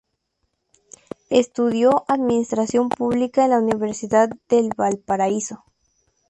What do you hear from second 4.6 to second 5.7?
Valparaíso.